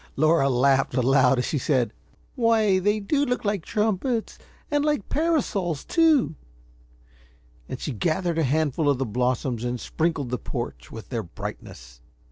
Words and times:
Laura 0.15 0.49
laughed 0.49 0.95
aloud 0.95 1.37
as 1.37 1.45
she 1.45 1.59
said: 1.59 1.93
"Why, 2.33 2.79
they 2.79 2.99
do 2.99 3.23
look 3.23 3.45
like 3.45 3.63
trumpets, 3.63 4.39
and 4.71 4.83
like 4.83 5.07
parasols, 5.09 5.85
too;" 5.85 6.33
and 7.69 7.79
she 7.79 7.91
gathered 7.91 8.39
a 8.39 8.43
handful 8.43 8.89
of 8.89 8.97
the 8.97 9.05
blossoms 9.05 9.63
and 9.63 9.79
sprinkled 9.79 10.31
the 10.31 10.39
porch 10.39 10.91
with 10.91 11.09
their 11.09 11.21
brightness. 11.21 12.01